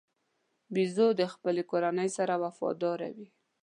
بیزو 0.73 1.07
د 1.19 1.21
خپلې 1.33 1.63
کورنۍ 1.71 2.09
سره 2.17 2.33
وفاداره 2.43 3.07
وي. 3.15 3.27